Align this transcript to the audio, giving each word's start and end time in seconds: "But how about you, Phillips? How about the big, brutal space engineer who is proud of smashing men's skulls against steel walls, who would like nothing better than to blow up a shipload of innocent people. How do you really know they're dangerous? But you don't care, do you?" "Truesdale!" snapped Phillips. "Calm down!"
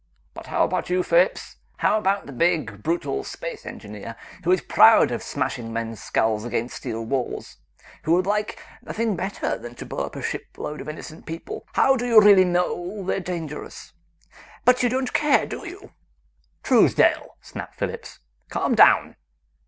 "But 0.33 0.47
how 0.47 0.63
about 0.63 0.89
you, 0.89 1.03
Phillips? 1.03 1.57
How 1.77 1.99
about 1.99 2.25
the 2.25 2.31
big, 2.31 2.81
brutal 2.81 3.23
space 3.23 3.67
engineer 3.67 4.15
who 4.43 4.49
is 4.51 4.59
proud 4.59 5.11
of 5.11 5.21
smashing 5.21 5.71
men's 5.71 6.01
skulls 6.01 6.43
against 6.43 6.77
steel 6.77 7.05
walls, 7.05 7.57
who 8.01 8.13
would 8.15 8.25
like 8.25 8.59
nothing 8.81 9.15
better 9.15 9.59
than 9.59 9.75
to 9.75 9.85
blow 9.85 10.05
up 10.05 10.15
a 10.15 10.23
shipload 10.23 10.81
of 10.81 10.89
innocent 10.89 11.27
people. 11.27 11.67
How 11.73 11.95
do 11.97 12.07
you 12.07 12.19
really 12.19 12.45
know 12.45 13.03
they're 13.05 13.19
dangerous? 13.19 13.93
But 14.65 14.81
you 14.81 14.89
don't 14.89 15.13
care, 15.13 15.45
do 15.45 15.67
you?" 15.67 15.91
"Truesdale!" 16.63 17.35
snapped 17.39 17.75
Phillips. 17.75 18.17
"Calm 18.49 18.73
down!" 18.73 19.17